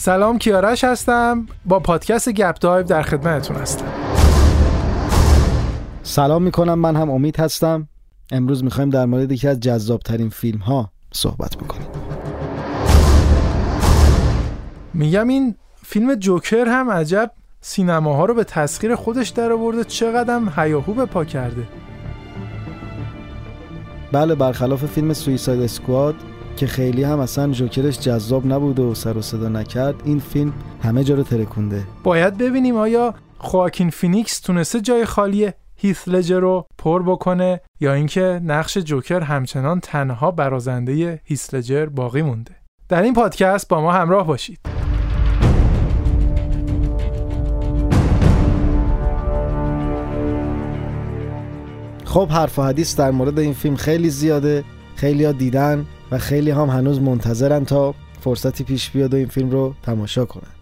سلام 0.00 0.38
کیارش 0.38 0.84
هستم. 0.84 1.46
با 1.64 1.80
پادکست 1.80 2.28
گپ 2.28 2.58
دایو 2.58 2.86
در 2.86 3.02
خدمتتون 3.02 3.56
هستم. 3.56 3.84
سلام 6.02 6.42
می‌کنم 6.42 6.78
من 6.78 6.96
هم 6.96 7.10
امید 7.10 7.40
هستم. 7.40 7.88
امروز 8.32 8.64
می‌خوایم 8.64 8.90
در 8.90 9.06
مورد 9.06 9.32
یکی 9.32 9.48
از 9.48 9.60
جذابترین 9.60 10.28
فیلم 10.28 10.58
ها 10.58 10.90
صحبت 11.12 11.56
بکنیم. 11.56 11.86
میگم 14.94 15.28
این 15.28 15.54
فیلم 15.84 16.14
جوکر 16.14 16.68
هم 16.68 16.90
عجب 16.90 17.30
سینماها 17.60 18.24
رو 18.24 18.34
به 18.34 18.44
تسخیر 18.44 18.94
خودش 18.94 19.28
در 19.28 19.52
آورده 19.52 19.84
چقدر 19.84 20.34
هم 20.34 20.52
هیاهو 20.56 20.94
به 20.94 21.06
پا 21.06 21.24
کرده. 21.24 21.62
بله 24.12 24.34
برخلاف 24.34 24.84
فیلم 24.84 25.12
سویساید 25.12 25.62
اسکواد 25.62 26.14
که 26.56 26.66
خیلی 26.66 27.02
هم 27.02 27.20
اصلا 27.20 27.52
جوکرش 27.52 27.98
جذاب 27.98 28.46
نبود 28.46 28.78
و 28.78 28.94
سر 28.94 29.16
و 29.16 29.22
صدا 29.22 29.48
نکرد 29.48 29.94
این 30.04 30.18
فیلم 30.18 30.52
همه 30.82 31.04
جا 31.04 31.14
رو 31.14 31.22
ترکونده. 31.22 31.84
باید 32.04 32.38
ببینیم 32.38 32.76
آیا 32.76 33.14
خواکین 33.38 33.90
فینیکس 33.90 34.40
تونسته 34.40 34.80
جای 34.80 35.04
خالی 35.04 35.50
هیث 35.76 36.08
لجر 36.08 36.40
رو 36.40 36.66
پر 36.78 37.02
بکنه 37.02 37.60
یا 37.80 37.92
اینکه 37.92 38.40
نقش 38.44 38.78
جوکر 38.78 39.20
همچنان 39.20 39.80
تنها 39.80 40.30
برازنده 40.30 41.20
هیث 41.24 41.54
لجر 41.54 41.86
باقی 41.86 42.22
مونده. 42.22 42.56
در 42.88 43.02
این 43.02 43.14
پادکست 43.14 43.68
با 43.68 43.80
ما 43.80 43.92
همراه 43.92 44.26
باشید. 44.26 44.58
خب 52.04 52.28
حرف 52.28 52.58
و 52.58 52.62
حدیث 52.62 52.96
در 52.96 53.10
مورد 53.10 53.38
این 53.38 53.52
فیلم 53.52 53.76
خیلی 53.76 54.10
زیاده 54.10 54.64
خیلی 54.94 55.24
ها 55.24 55.32
دیدن. 55.32 55.86
و 56.12 56.18
خیلی 56.18 56.50
هم 56.50 56.68
هنوز 56.68 57.00
منتظرن 57.00 57.64
تا 57.64 57.94
فرصتی 58.20 58.64
پیش 58.64 58.90
بیاد 58.90 59.14
و 59.14 59.16
این 59.16 59.26
فیلم 59.26 59.50
رو 59.50 59.74
تماشا 59.82 60.24
کنن. 60.24 60.52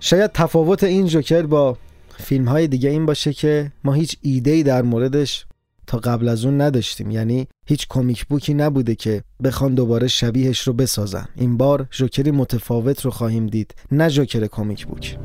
شاید 0.00 0.32
تفاوت 0.32 0.84
این 0.84 1.06
جوکر 1.06 1.42
با 1.42 1.76
فیلم 2.18 2.48
های 2.48 2.68
دیگه 2.68 2.90
این 2.90 3.06
باشه 3.06 3.32
که 3.32 3.72
ما 3.84 3.92
هیچ 3.92 4.16
ایده 4.22 4.50
ای 4.50 4.62
در 4.62 4.82
موردش 4.82 5.46
تا 5.86 5.98
قبل 5.98 6.28
از 6.28 6.44
اون 6.44 6.60
نداشتیم. 6.60 7.10
یعنی 7.10 7.48
هیچ 7.66 7.86
کمیک 7.88 8.26
بوکی 8.26 8.54
نبوده 8.54 8.94
که 8.94 9.22
بخوان 9.44 9.74
دوباره 9.74 10.08
شبیهش 10.08 10.60
رو 10.60 10.72
بسازن. 10.72 11.28
این 11.36 11.56
بار 11.56 11.86
جوکری 11.90 12.30
متفاوت 12.30 13.04
رو 13.04 13.10
خواهیم 13.10 13.46
دید 13.46 13.74
نه 13.92 14.10
جوکر 14.10 14.46
کمیک 14.46 14.86
بوک. 14.86 15.18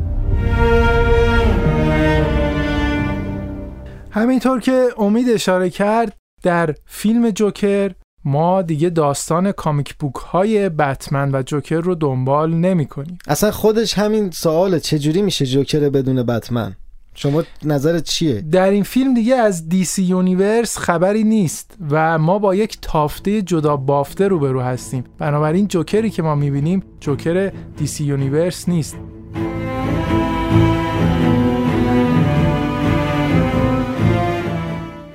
همینطور 4.12 4.60
که 4.60 4.88
امید 4.98 5.30
اشاره 5.30 5.70
کرد 5.70 6.16
در 6.44 6.76
فیلم 6.86 7.30
جوکر 7.30 7.92
ما 8.26 8.62
دیگه 8.62 8.90
داستان 8.90 9.52
comic 9.52 9.96
book 9.96 10.16
های 10.16 10.70
بتمن 10.70 11.36
و 11.36 11.44
جوکر 11.44 11.80
رو 11.80 11.96
دنبال 11.96 12.54
نمی 12.54 12.86
کنیم 12.86 13.18
اصلا 13.28 13.52
خودش 13.52 13.94
همین 13.94 14.32
سواله 14.32 14.80
چجوری 14.80 15.22
میشه 15.22 15.46
جوکر 15.46 15.90
بدون 15.90 16.24
بتمن؟ 16.24 16.76
شما 17.16 17.44
نظرت 17.64 18.04
چیه؟ 18.04 18.42
در 18.42 18.70
این 18.70 18.84
فیلم 18.84 19.14
دیگه 19.14 19.36
از 19.36 19.70
DC 19.70 20.04
Universe 20.04 20.78
خبری 20.78 21.24
نیست 21.24 21.78
و 21.90 22.18
ما 22.18 22.40
با 22.40 22.56
یک 22.56 22.78
تافته 22.82 23.42
جدا 23.42 23.78
بافته 23.78 24.28
روبرو 24.28 24.62
هستیم. 24.62 25.04
بنابراین 25.18 25.68
جوکری 25.68 26.10
که 26.10 26.22
ما 26.22 26.36
می‌بینیم 26.36 26.84
جوکر 27.00 27.52
DC 27.78 28.04
Universe 28.04 28.70
نیست. 28.70 28.98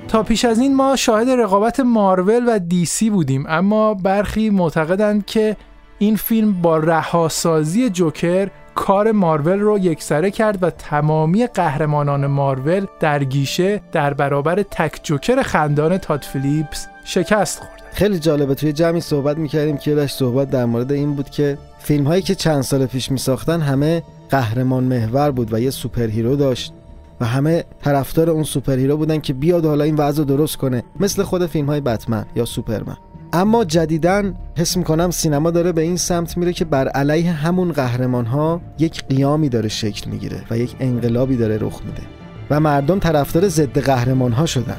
تا 0.07 0.23
پیش 0.23 0.45
از 0.45 0.59
این 0.59 0.75
ما 0.75 0.95
شاهد 0.95 1.29
رقابت 1.29 1.79
مارول 1.79 2.43
و 2.47 2.59
DC 2.59 3.09
بودیم 3.09 3.45
اما 3.47 3.93
برخی 3.93 4.49
معتقدند 4.49 5.25
که 5.25 5.57
این 5.99 6.15
فیلم 6.15 6.61
با 6.61 6.77
رهاسازی 6.77 7.89
جوکر 7.89 8.49
کار 8.75 9.11
مارول 9.11 9.59
رو 9.59 9.77
یکسره 9.77 10.31
کرد 10.31 10.63
و 10.63 10.69
تمامی 10.69 11.47
قهرمانان 11.47 12.27
مارول 12.27 12.85
در 12.99 13.23
گیشه 13.23 13.81
در 13.91 14.13
برابر 14.13 14.63
تک 14.63 14.99
جوکر 15.03 15.41
خندان 15.41 15.97
تاد 15.97 16.21
فیلیپس 16.21 16.87
شکست 17.05 17.59
خورد. 17.59 17.83
خیلی 17.93 18.19
جالبه 18.19 18.55
توی 18.55 18.73
جمعی 18.73 19.01
صحبت 19.01 19.37
می‌کردیم 19.37 19.77
که 19.77 19.95
داشت 19.95 20.15
صحبت 20.15 20.49
در 20.49 20.65
مورد 20.65 20.91
این 20.91 21.15
بود 21.15 21.29
که 21.29 21.57
فیلم 21.79 22.07
هایی 22.07 22.21
که 22.21 22.35
چند 22.35 22.61
سال 22.61 22.85
پیش 22.85 23.11
میساختن 23.11 23.61
همه 23.61 24.03
قهرمان 24.29 24.83
محور 24.83 25.31
بود 25.31 25.53
و 25.53 25.59
یه 25.59 25.69
superhero 25.69 26.35
داشت. 26.35 26.73
و 27.21 27.25
همه 27.25 27.63
طرفدار 27.81 28.29
اون 28.29 28.43
super 28.43 28.77
hero 28.77 28.97
بودن 28.97 29.19
که 29.19 29.33
بیاد 29.33 29.65
حالا 29.65 29.83
این 29.83 29.95
وضع 29.95 30.23
درست 30.23 30.57
کنه 30.57 30.83
مثل 30.99 31.23
خود 31.23 31.45
فیلم 31.45 31.65
های 31.65 31.81
بتمن 31.81 32.25
یا 32.35 32.45
سوپرمن. 32.45 32.97
اما 33.33 33.63
جدیدن 33.63 34.35
حس 34.57 34.77
می‌کنم 34.77 35.11
سینما 35.11 35.51
داره 35.51 35.71
به 35.71 35.81
این 35.81 35.97
سمت 35.97 36.37
میره 36.37 36.53
که 36.53 36.65
بر 36.65 36.87
علیه 36.87 37.31
همون 37.31 37.71
قهرمان 37.71 38.25
ها 38.25 38.61
یک 38.79 39.03
قیامی 39.03 39.49
داره 39.49 39.69
شکل 39.69 40.09
می‌گیره 40.09 40.43
و 40.51 40.57
یک 40.57 40.75
انقلابی 40.79 41.37
داره 41.37 41.57
رخ 41.61 41.81
میده. 41.85 42.01
و 42.49 42.59
مردم 42.59 42.99
طرفدار 42.99 43.47
ضد 43.47 43.79
قهرمان 43.79 44.31
ها 44.31 44.45
شدن. 44.45 44.77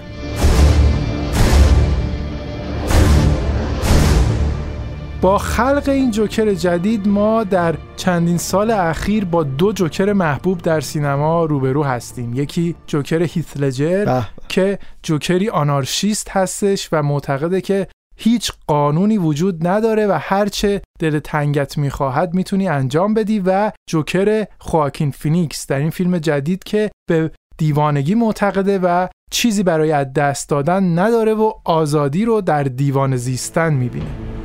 با 5.20 5.38
خلق 5.38 5.88
این 5.88 6.10
جوکر 6.10 6.54
جدید 6.54 7.08
ما 7.08 7.44
در 7.44 7.74
چندین 7.96 8.38
سال 8.38 8.70
اخیر 8.70 9.24
با 9.24 9.42
دو 9.42 9.72
جوکر 9.72 10.12
محبوب 10.12 10.62
در 10.62 10.80
سینما 10.80 11.44
روبرو 11.44 11.84
هستیم. 11.84 12.34
یکی 12.34 12.74
جوکر 12.86 13.22
هیث 13.22 13.79
لجر 13.79 14.22
که 14.48 14.78
جوکری 15.02 15.48
آنارشیست 15.48 16.30
هستش 16.30 16.88
و 16.92 17.02
معتقده 17.02 17.60
که 17.60 17.86
هیچ 18.16 18.52
قانونی 18.66 19.18
وجود 19.18 19.66
نداره 19.66 20.06
و 20.06 20.18
هرچه 20.20 20.82
دل 20.98 21.18
تنگت 21.18 21.78
می‌خواهد 21.78 22.34
می‌تونی 22.34 22.68
انجام 22.68 23.14
بدی 23.14 23.42
و 23.46 23.72
جوکر 23.90 24.46
خواکین 24.58 25.10
فینیکس 25.10 25.66
در 25.66 25.78
این 25.78 25.90
فیلم 25.90 26.18
جدید 26.18 26.64
که 26.64 26.90
به 27.08 27.30
دیوانگی 27.56 28.14
معتقده 28.14 28.78
و 28.78 29.08
چیزی 29.30 29.62
برای 29.62 29.92
از 29.92 30.12
دست 30.12 30.48
دادن 30.48 30.98
نداره 30.98 31.34
و 31.34 31.52
آزادی 31.64 32.24
رو 32.24 32.40
در 32.40 32.62
دیوانه 32.62 33.16
زیستن 33.16 33.74
می‌بینه. 33.74 34.37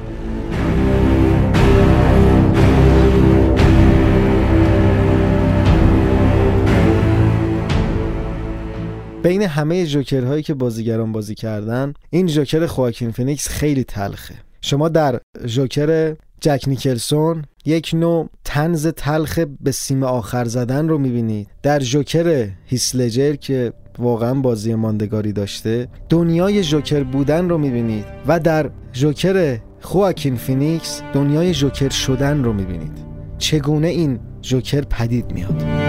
بین 9.24 9.42
همه 9.42 9.86
جوکرهایی 9.86 10.44
که 10.44 10.54
بازیگران 10.54 11.12
بازی 11.12 11.36
کردن 11.36 11.94
این 12.10 12.28
جوکر 12.28 12.66
خواکین 12.66 13.12
فینیکس 13.12 13.48
خیلی 13.48 13.84
تلخه. 13.84 14.36
شما 14.62 14.90
در 14.90 15.20
جوکر 15.46 16.16
جک 16.42 16.64
نیکلسون 16.68 17.44
یک 17.66 17.92
نوع 17.94 18.30
طنز 18.44 18.88
تلخ 18.88 19.40
به 19.62 19.72
سیم 19.72 20.04
آخر 20.04 20.46
زدن 20.46 20.90
رو 20.90 20.98
می‌بینید. 20.98 21.48
در 21.64 21.80
جوکر 21.80 22.48
هیث 22.66 23.06
لجر 23.06 23.36
که 23.36 23.74
واقعا 24.00 24.34
بازی 24.34 24.76
ماندگاری 24.76 25.34
داشته 25.34 25.88
دنیای 26.10 26.64
جوکر 26.64 27.04
بودن 27.04 27.50
رو 27.50 27.58
می‌بینید 27.58 28.06
و 28.28 28.40
در 28.40 28.70
جوکر 28.94 29.58
خواکین 29.82 30.36
فینیکس 30.36 31.02
دنیای 31.14 31.54
جوکر 31.54 31.90
شدن 31.90 32.44
رو 32.44 32.54
می‌بینید. 32.54 32.98
چگونه 33.38 33.88
این 33.88 34.20
جوکر 34.42 34.82
پدید 34.82 35.32
میاد 35.32 35.83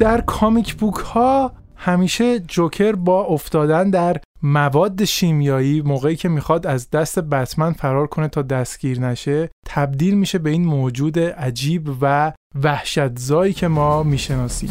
در 0.00 0.20
کامیک 0.20 0.74
بوک 0.74 0.94
ها 0.94 1.52
همیشه 1.76 2.40
جوکر 2.40 2.92
با 2.92 3.24
افتادن 3.24 3.90
در 3.90 4.16
مواد 4.42 5.04
شیمیایی 5.04 5.82
موقعی 5.82 6.16
که 6.16 6.28
می‌خواد 6.28 6.66
از 6.66 6.90
دست 6.90 7.18
بتمن 7.18 7.72
فرار 7.72 8.06
کنه 8.06 8.28
تا 8.28 8.42
دستگیر 8.42 9.00
نشه 9.00 9.50
تبدیل 9.66 10.14
میشه 10.14 10.38
به 10.38 10.50
این 10.50 10.64
موجود 10.64 11.18
عجیب 11.18 11.88
و 12.00 12.32
وحشتزایی 12.62 13.52
که 13.52 13.68
ما 13.68 14.02
می‌شناسیم. 14.02 14.70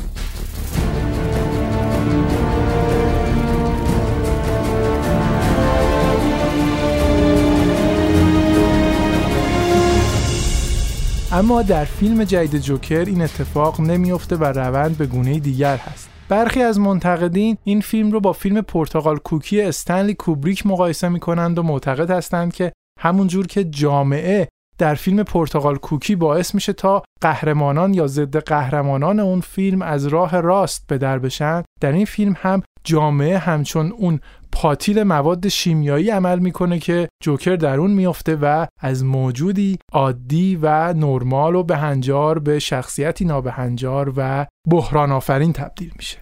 اما 11.39 11.61
در 11.61 11.85
فیلم 11.85 12.23
جدید 12.23 12.61
جوکر 12.61 13.05
این 13.05 13.21
اتفاق 13.21 13.81
نمیافته 13.81 14.35
و 14.35 14.43
روند 14.43 14.97
به 14.97 15.05
گونه 15.05 15.39
دیگر 15.39 15.77
هست. 15.77 16.09
برخی 16.29 16.61
از 16.61 16.79
منتقدین 16.79 17.57
این 17.63 17.81
فیلم 17.81 18.11
رو 18.11 18.19
با 18.19 18.33
فیلم 18.33 18.61
پرتغال 18.61 19.17
کوکی 19.17 19.61
استنلی 19.61 20.13
کوبریک 20.13 20.65
مقایسه 20.65 21.09
می 21.09 21.19
کنند 21.19 21.59
و 21.59 21.63
معتقد 21.63 22.11
هستند 22.11 22.53
که 22.53 22.71
همونجور 22.99 23.47
که 23.47 23.63
جامعه 23.63 24.47
در 24.77 24.95
فیلم 24.95 25.23
پرتغال 25.23 25.75
کوکی 25.75 26.15
باعث 26.15 26.55
میشه 26.55 26.73
تا 26.73 27.03
قهرمانان 27.21 27.93
یا 27.93 28.07
ضد 28.07 28.37
قهرمانان 28.37 29.19
اون 29.19 29.41
فیلم 29.41 29.81
از 29.81 30.07
راه 30.07 30.41
راست 30.41 30.85
به 30.87 30.97
در 30.97 31.19
بشن 31.19 31.63
در 31.81 31.91
این 31.91 32.05
فیلم 32.05 32.35
هم 32.37 32.61
جامعه 32.83 33.37
همچون 33.37 33.91
اون 33.91 34.19
پاتیل 34.51 35.03
مواد 35.03 35.47
شیمیایی 35.47 36.09
عمل 36.09 36.39
می‌کنه 36.39 36.79
که 36.79 37.09
جوکر 37.23 37.55
در 37.55 37.79
اون 37.79 37.91
میفته 37.91 38.35
و 38.35 38.67
از 38.79 39.03
موجودی 39.03 39.77
عادی 39.91 40.55
و 40.61 40.93
نرمال 40.93 41.55
و 41.55 41.63
بهنجار 41.63 42.39
به 42.39 42.59
شخصیتی 42.59 43.25
نابهنجار 43.25 44.13
و 44.17 44.45
بحران 44.69 45.11
آفرین 45.11 45.53
تبدیل 45.53 45.91
میشه. 45.97 46.17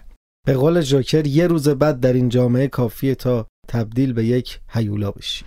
به 0.46 0.54
قول 0.54 0.80
جوکر 0.80 1.26
یه 1.26 1.46
روز 1.46 1.68
بعد 1.68 2.00
در 2.00 2.12
این 2.12 2.28
جامعه 2.28 2.68
کافیه 2.68 3.14
تا 3.14 3.46
تبدیل 3.68 4.12
به 4.12 4.24
یک 4.24 4.60
هیولا 4.68 5.10
بشی. 5.10 5.44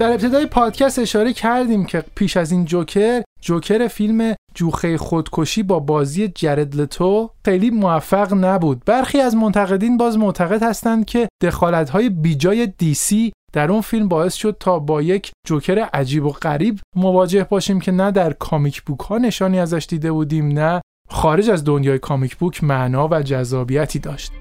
در 0.00 0.10
ابتدای 0.10 0.46
پادکست 0.46 0.98
اشاره 0.98 1.32
کردیم 1.32 1.84
که 1.84 2.04
پیش 2.14 2.36
از 2.36 2.52
این 2.52 2.64
جوکر 2.64 3.22
جوکر 3.40 3.88
فیلم 3.88 4.34
جوخه 4.54 4.98
خودکشی 4.98 5.62
با 5.62 5.78
بازی 5.78 6.28
جرد 6.28 6.76
لتو 6.76 7.30
خیلی 7.44 7.70
موفق 7.70 8.34
نبود. 8.34 8.82
برخی 8.86 9.20
از 9.20 9.36
منتقدین 9.36 9.96
باز 9.96 10.18
معتقد 10.18 10.62
هستند 10.62 11.04
که 11.04 11.28
دخالت‌های 11.42 12.08
بیجای 12.08 12.66
دیسی 12.66 13.32
در 13.52 13.72
اون 13.72 13.80
فیلم 13.80 14.08
باعث 14.08 14.34
شد 14.34 14.56
تا 14.60 14.78
با 14.78 15.02
یک 15.02 15.30
جوکر 15.46 15.78
عجیب 15.78 16.24
و 16.24 16.30
غریب 16.30 16.78
مواجه 16.96 17.44
باشیم 17.44 17.80
که 17.80 17.92
نه 17.92 18.10
در 18.10 18.32
کامیک 18.32 18.82
بوک 18.82 19.00
ها 19.00 19.18
نشانی 19.18 19.60
ازش 19.60 19.86
دیده 19.88 20.12
بودیم 20.12 20.48
نه 20.48 20.80
خارج 21.10 21.50
از 21.50 21.64
دنیای 21.64 21.98
کامیک 21.98 22.36
بوک 22.36 22.64
معنا 22.64 23.08
و 23.08 23.22
جذابیتی 23.22 23.98
داشت. 23.98 24.32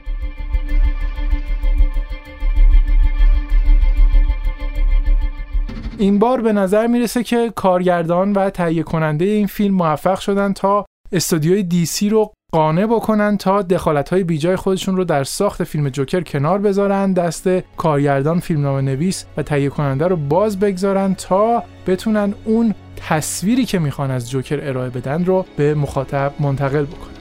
این 5.99 6.19
بار 6.19 6.41
به 6.41 6.53
نظر 6.53 6.87
می‌رسه 6.87 7.23
که 7.23 7.53
کارگردان 7.55 8.33
و 8.33 8.49
تهیه 8.49 8.83
کننده 8.83 9.25
این 9.25 9.47
فیلم 9.47 9.75
موفق 9.75 10.19
شدن 10.19 10.53
تا 10.53 10.85
استودیوی 11.11 11.63
دی 11.63 11.85
سی 11.85 12.09
رو 12.09 12.33
قانع 12.51 12.85
بکنن 12.85 13.37
تا 13.37 13.61
دخالت 13.61 14.09
های 14.09 14.23
بیجای 14.23 14.55
خودشون 14.55 14.95
رو 14.97 15.03
در 15.03 15.23
ساخت 15.23 15.63
فیلم 15.63 15.89
جوکر 15.89 16.21
کنار 16.21 16.59
بذارن 16.59 17.13
دست 17.13 17.49
کارگردان 17.77 18.39
فیلمنامه 18.39 18.81
نویس 18.81 19.25
و 19.37 19.43
تهیه 19.43 19.69
کننده 19.69 20.07
رو 20.07 20.15
باز 20.15 20.59
بگذارن 20.59 21.13
تا 21.13 21.63
بتونن 21.87 22.33
اون 22.45 22.75
تصویری 22.95 23.65
که 23.65 23.79
می‌خوان 23.79 24.11
از 24.11 24.29
جوکر 24.29 24.59
ارائه 24.67 24.89
بدن 24.89 25.25
رو 25.25 25.45
به 25.57 25.73
مخاطب 25.73 26.33
منتقل 26.39 26.85
بکنن. 26.85 27.18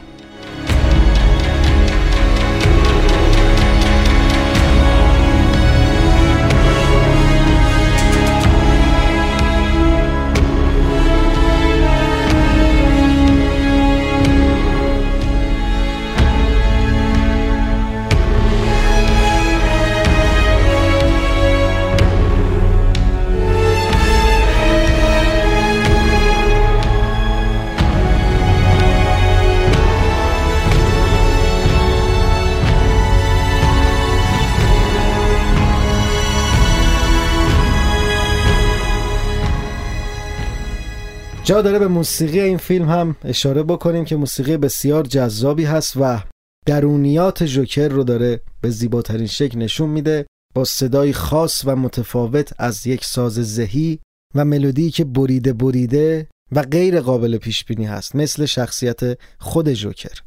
جا 41.48 41.62
داره 41.62 41.78
به 41.78 41.88
موسیقی 41.88 42.40
این 42.40 42.56
فیلم 42.56 42.88
هم 42.88 43.16
اشاره 43.24 43.62
بکنیم 43.62 44.04
که 44.04 44.16
موسیقی 44.16 44.56
بسیار 44.56 45.04
جذابی 45.04 45.64
هست 45.64 45.96
و 45.96 46.20
درونیات 46.66 47.44
جوکر 47.44 47.88
رو 47.88 48.04
داره 48.04 48.40
به 48.60 48.70
زیباترین 48.70 49.26
شکل 49.26 49.58
نشون 49.58 49.88
میده 49.88 50.26
با 50.54 50.64
صدای 50.64 51.12
خاص 51.12 51.62
و 51.64 51.76
متفاوت 51.76 52.52
از 52.58 52.86
یک 52.86 53.04
ساز 53.04 53.32
زهی 53.32 53.98
و 54.34 54.44
ملودی 54.44 54.90
که 54.90 55.04
بریده 55.04 55.52
بریده 55.52 56.28
و 56.52 56.62
غیر 56.62 57.00
قابل 57.00 57.36
پیش 57.36 57.64
بینی 57.64 57.84
هست 57.84 58.16
مثل 58.16 58.46
شخصیت 58.46 59.00
خود 59.38 59.72
جوکر. 59.72 60.18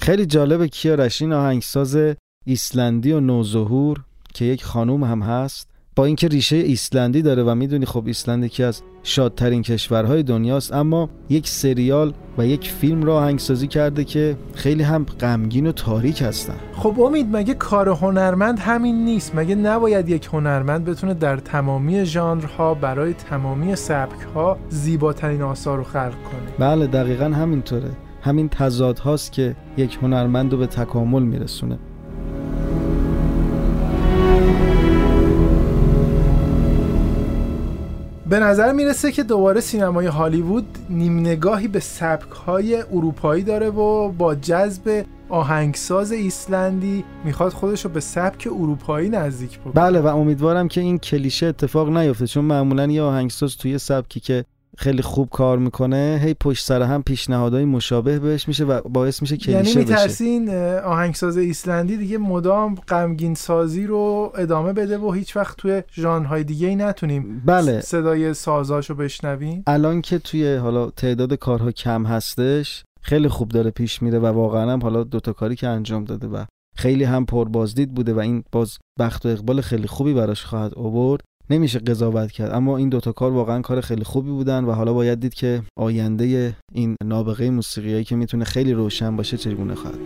خیلی 0.00 0.26
جالبه 0.26 0.68
کیارشین 0.68 1.32
آهنگساز 1.32 1.98
ایسلندی 2.46 3.12
و 3.12 3.20
نوظهور 3.20 4.00
که 4.34 4.44
یک 4.44 4.64
خانوم 4.64 5.04
هم 5.04 5.22
هست 5.22 5.68
با 5.96 6.04
اینکه 6.04 6.28
ریشه 6.28 6.56
ایسلندی 6.56 7.22
داره 7.22 7.42
و 7.42 7.54
می‌دونی 7.54 7.86
خب 7.86 8.06
ایسلند 8.06 8.44
یکی 8.44 8.62
از 8.64 8.82
شادترین 9.02 9.62
کشورهای 9.62 10.22
دنیاست 10.22 10.72
اما 10.72 11.10
یک 11.28 11.48
سریال 11.48 12.12
و 12.38 12.46
یک 12.46 12.68
فیلم 12.68 13.02
را 13.02 13.16
آهنگسازی 13.16 13.66
کرده 13.66 14.04
که 14.04 14.36
خیلی 14.54 14.82
هم 14.82 15.06
غمگین 15.20 15.66
و 15.66 15.72
تاریک 15.72 16.22
هستن. 16.22 16.56
خب 16.72 17.00
امید 17.00 17.36
مگه 17.36 17.54
کار 17.54 17.88
هنرمند 17.88 18.58
همین 18.58 19.04
نیست؟ 19.04 19.34
مگه 19.34 19.54
نباید 19.54 20.08
یک 20.08 20.28
هنرمند 20.32 20.84
بتونه 20.84 21.14
در 21.14 21.36
تمامی 21.36 22.04
ژانرها 22.04 22.74
برای 22.74 23.14
تمامی 23.14 23.76
سبکها 23.76 24.58
زیباترین 24.68 25.42
آثار 25.42 25.78
رو 25.78 25.84
خلق 25.84 26.22
کنه؟ 26.22 26.68
بله 26.68 26.86
دقیقا 26.86 27.24
همینطوره. 27.24 27.90
همین 28.22 28.48
تضاد 28.48 28.98
هاست 28.98 29.32
که 29.32 29.56
یک 29.76 29.98
هنرمند 30.02 30.52
رو 30.52 30.58
به 30.58 30.66
تکامل 30.66 31.22
میرسونه. 31.22 31.78
به 38.30 38.38
نظر 38.38 38.72
می‌رسه 38.72 39.12
که 39.12 39.22
دوباره 39.22 39.60
سینمای 39.60 40.06
هالیوود 40.06 40.78
نیم 40.90 41.20
نگاهی 41.20 41.68
به 41.68 41.80
سبک 41.80 42.30
های 42.30 42.82
اروپایی 42.82 43.42
داره 43.42 43.68
و 43.70 44.08
با 44.08 44.34
جذب 44.34 45.04
آهنگساز 45.28 46.12
ایسلندی 46.12 47.04
می‌خواد 47.24 47.52
خودش 47.52 47.84
رو 47.84 47.90
به 47.90 48.00
سبک 48.00 48.48
اروپایی 48.52 49.08
نزدیک 49.08 49.58
بکنه. 49.58 49.72
بله 49.72 50.00
و 50.00 50.06
امیدوارم 50.06 50.68
که 50.68 50.80
این 50.80 50.98
کلیشه 50.98 51.46
اتفاق 51.46 51.88
نیفته 51.88 52.26
چون 52.26 52.44
معمولا 52.44 52.86
یه 52.86 53.02
آهنگساز 53.02 53.56
توی 53.56 53.78
سبکی 53.78 54.20
که 54.20 54.44
خیلی 54.80 55.02
خوب 55.02 55.28
کار 55.28 55.58
می‌کنه. 55.58 56.20
هی 56.22 56.34
پشت 56.34 56.66
سر 56.66 56.82
هم 56.82 57.02
پیشنهادهای 57.02 57.64
مشابه 57.64 58.18
بهش 58.18 58.48
میشه 58.48 58.64
و 58.64 58.80
باعث 58.88 59.22
میشه 59.22 59.36
کلیشه 59.36 59.52
یعنی 59.52 59.68
بشه. 59.70 59.78
میترسین 59.78 60.50
آهنگساز 60.78 61.36
ایسلندی 61.36 61.96
دیگه 61.96 62.18
مدام 62.18 62.74
غمگین 62.74 63.34
سازی 63.34 63.86
رو 63.86 64.32
ادامه 64.38 64.72
بده 64.72 64.98
و 64.98 65.12
هیچ 65.12 65.36
وقت 65.36 65.56
توی 65.56 65.82
ژانرهای 65.92 66.44
دیگه 66.44 66.68
ای 66.68 66.76
نتونیم 66.76 67.42
بله. 67.46 67.80
صدای 67.80 68.34
سازاشو 68.34 68.94
بشنویم. 68.94 69.62
الان 69.66 70.00
که 70.00 70.18
توی 70.18 70.54
حالا 70.54 70.90
تعداد 70.90 71.34
کارها 71.34 71.72
کم 71.72 72.06
هستش 72.06 72.84
خیلی 73.02 73.28
خوب 73.28 73.48
داره 73.48 73.70
پیش 73.70 74.02
میره 74.02 74.18
و 74.18 74.26
واقعا 74.26 74.72
هم 74.72 74.82
حالا 74.82 75.04
دوتا 75.04 75.32
کاری 75.32 75.56
که 75.56 75.68
انجام 75.68 76.04
داده 76.04 76.26
و 76.26 76.44
خیلی 76.76 77.04
هم 77.04 77.26
پربازدید 77.26 77.94
بوده 77.94 78.14
و 78.14 78.18
این 78.18 78.44
باز 78.52 78.78
بخت 78.98 79.26
و 79.26 79.28
اقبال 79.28 79.60
خیلی 79.60 79.86
خوبی 79.86 80.14
براش 80.14 80.44
خواهد 80.44 80.74
آورد. 80.74 81.20
نمیشه 81.50 81.78
قضاوت 81.78 82.32
کرد. 82.32 82.54
اما 82.54 82.76
این 82.76 82.88
دوتا 82.88 83.12
کار 83.12 83.32
واقعا 83.32 83.60
کار 83.60 83.80
خیلی 83.80 84.04
خوبی 84.04 84.30
بودن 84.30 84.64
و 84.64 84.72
حالا 84.72 84.92
باید 84.92 85.20
دید 85.20 85.34
که 85.34 85.62
آینده 85.78 86.54
این 86.72 86.96
نابغه 87.04 87.50
موسیقیایی 87.50 88.04
که 88.04 88.16
می‌تونه 88.16 88.44
خیلی 88.44 88.72
روشن 88.72 89.16
باشه 89.16 89.36
چگونه 89.36 89.74
خواهد. 89.74 89.98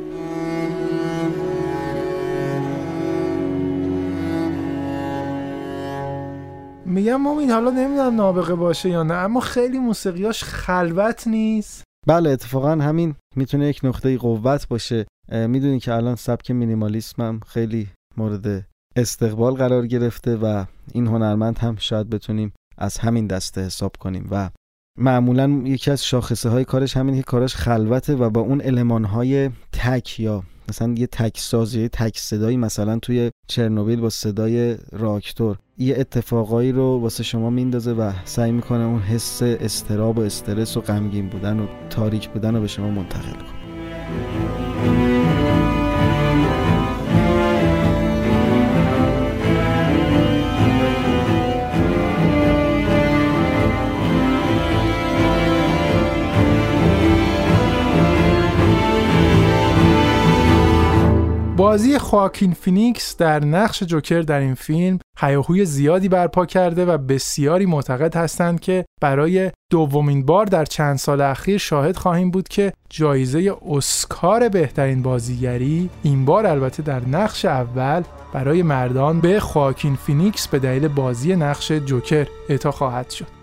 میگم 6.87 7.27
این 7.27 7.51
حالا 7.51 7.71
نمی‌دونم 7.71 8.15
نابغه 8.15 8.55
باشه 8.55 8.89
یا 8.89 9.03
نه 9.03 9.15
اما 9.15 9.41
خیلی 9.41 9.79
موسیقیاش 9.79 10.45
خلوت 10.45 11.27
نیست. 11.27 11.85
بله 12.07 12.31
اتفاقا 12.31 12.71
همین 12.71 13.15
می‌تونه 13.37 13.69
یک 13.69 13.81
نقطه 13.85 14.19
قوت 14.19 14.69
باشه. 14.69 15.07
می‌دونی 15.33 15.81
که 15.81 15.95
الان 15.95 16.15
سبک 16.15 16.51
مینیمالیسم 16.51 17.23
هم 17.23 17.41
خیلی 17.47 17.89
مورد 18.17 18.67
استقبال 18.97 19.55
قرار 19.55 19.87
گرفته 19.87 20.37
و 20.37 20.65
این 20.93 21.07
هنرمند 21.07 21.59
هم 21.59 21.77
شاید 21.77 22.11
بتونیم 22.11 22.53
از 22.79 22.99
همین 22.99 23.27
دسته 23.27 23.61
حساب 23.61 23.97
کنیم 23.97 24.29
و 24.31 24.51
معمولا 24.99 25.63
یکی 25.65 25.91
از 25.91 26.05
شاخصه 26.05 26.49
های 26.49 26.65
کارش 26.65 26.97
همین 26.97 27.17
که 27.17 27.23
کارش 27.23 27.55
خلوته 27.55 28.15
و 28.15 28.31
با 28.31 28.41
اون 28.41 28.61
علمان 28.61 29.05
های 29.05 29.51
تک 29.73 30.21
یا 30.21 30.43
مثلا 30.69 30.95
یه 30.97 31.07
تک 31.07 31.39
سازی 31.39 31.81
یه 31.81 31.89
تک 31.89 32.19
صدایی 32.19 32.57
مثلا 32.57 32.99
توی 32.99 33.31
چرنوبیل 33.49 34.01
با 34.01 34.11
صدای 34.11 34.77
راکتور 34.93 35.59
یه 35.79 35.95
اتفاقایی 35.99 36.73
رو 36.73 37.01
واسه 37.01 37.23
شما 37.23 37.51
میندازه 37.51 37.93
و 37.93 38.13
سعی 38.25 38.53
می‌کنه 38.53 38.85
اون 38.85 39.01
حس 39.01 39.43
استراب 39.43 40.19
و 40.19 40.21
استرس 40.21 40.77
و 40.77 40.81
غمگین 40.81 41.29
بودن 41.29 41.61
و 41.61 41.67
تاریک 41.91 42.29
بودن 42.29 42.55
رو 42.55 42.61
به 42.61 42.67
شما 42.67 42.91
منتقل 42.91 43.33
کنه. 43.33 44.74
بازی 61.65 61.99
خواکین 61.99 62.53
فینیکس 62.53 63.17
در 63.17 63.45
نقش 63.45 63.83
جوکر 63.83 64.21
در 64.21 64.41
این 64.41 64.55
فیلم 64.55 64.99
هیاهوی 65.19 65.65
زیادی 65.65 66.09
برپا 66.09 66.47
کرده 66.47 66.87
و 66.87 66.99
بسیاری 66.99 67.67
معتقد 67.67 68.17
هستند 68.17 68.61
که 68.61 68.85
برای 69.01 69.51
دومین 69.71 70.27
بار 70.27 70.47
در 70.47 70.65
چند 70.65 70.97
سال 70.97 71.21
اخیر 71.21 71.59
شاهد 71.59 71.97
خواهیم 71.97 72.31
بود 72.31 72.49
که 72.49 72.73
جایزه 72.91 73.57
اسکار 73.69 74.49
بهترین 74.49 75.03
بازیگری 75.03 75.91
این 76.03 76.25
بار 76.25 76.47
البته 76.47 76.83
در 76.83 77.09
نقش 77.09 77.45
اول 77.45 78.03
برای 78.33 78.63
مردان 78.63 79.21
به 79.21 79.41
خواکین 79.41 79.97
فینیکس 79.97 80.49
به 80.49 80.59
دلیل 80.59 80.89
بازی 80.89 81.37
نقش 81.37 81.73
جوکر 81.73 82.27
اعطا 82.49 82.71
خواهد 82.71 83.11
شد. 83.11 83.34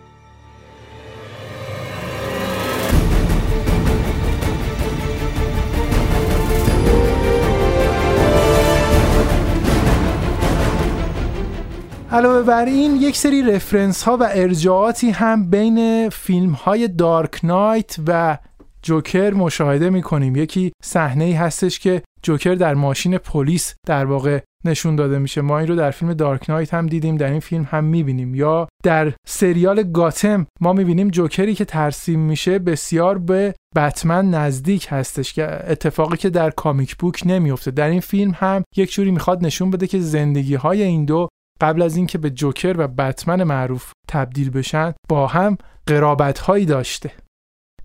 علاوه 12.14 12.42
بر 12.42 12.66
این 12.66 12.96
یک 12.96 13.18
سری 13.18 13.42
رفرنس 13.42 14.04
ها 14.04 14.18
و 14.18 14.30
ارجاعاتی 14.32 15.10
هم 15.10 15.50
بین 15.50 16.10
فیلم 16.10 16.52
های 16.52 16.88
دارک 16.88 17.40
نایت 17.44 17.96
و 18.08 18.38
جوکر 18.82 19.34
مشاهده 19.34 19.90
می 19.90 20.02
کنیم 20.02 20.36
یکی 20.36 20.72
صحنه 20.84 21.24
ای 21.24 21.34
هستش 21.34 21.80
که 21.80 22.02
جوکر 22.24 22.56
در 22.56 22.74
ماشین 22.74 23.18
پلیس 23.18 23.76
در 23.88 24.06
واقع 24.06 24.40
نشون 24.66 24.96
داده 24.96 25.20
میشه. 25.20 25.42
ما 25.42 25.60
این 25.60 25.68
رو 25.68 25.76
در 25.76 25.92
فیلم 25.92 26.14
دارک 26.14 26.50
نایت 26.50 26.74
هم 26.74 26.88
دیدیم 26.88 27.18
در 27.18 27.32
این 27.32 27.40
فیلم 27.40 27.68
هم 27.72 27.84
می‌بینیم. 27.84 28.36
یا 28.36 28.68
در 28.84 29.14
سریال 29.28 29.84
گاتم 29.84 30.48
ما 30.62 30.74
می‌بینیم 30.74 31.10
جوکری 31.10 31.56
که 31.56 31.66
ترسیم 31.66 32.20
میشه 32.20 32.60
بسیار 32.60 33.18
به 33.18 33.56
بتمن 33.76 34.30
نزدیک 34.30 34.88
هستش 34.90 35.34
که 35.34 35.72
اتفاقی 35.72 36.18
که 36.18 36.30
در 36.30 36.50
کامیک 36.50 36.98
بوک 36.98 37.24
نمیفته 37.26 37.72
در 37.72 37.88
این 37.88 38.00
فیلم 38.00 38.32
هم 38.36 38.64
یک 38.76 38.92
جوری 38.92 39.12
می‌خواد 39.12 39.46
نشون 39.46 39.72
بده 39.72 39.88
که 39.88 40.00
زندگی 40.00 40.56
های 40.56 40.84
این 40.84 41.06
دو 41.06 41.28
قبل 41.62 41.82
از 41.82 41.96
اینکه 41.96 42.18
به 42.18 42.30
جوکر 42.30 42.76
و 42.78 42.88
بتمن 42.88 43.44
معروف 43.44 43.92
تبدیل 44.08 44.50
بشن 44.50 44.94
با 45.10 45.28
هم 45.28 45.58
قرابت 45.86 46.40
هایی 46.40 46.66
داشته. 46.66 47.12